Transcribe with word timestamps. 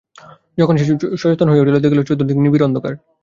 যখন 0.57 0.73
সে 0.79 0.85
সচেতন 1.21 1.47
হইয়া 1.49 1.63
উঠিল, 1.63 1.77
দেখিল, 1.79 1.99
চতুর্দিকে 2.03 2.43
নিবিড় 2.43 2.65
অন্ধকার। 2.67 2.93